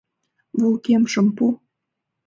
—Вулгемшым 0.59 1.27
пу. 1.37 1.45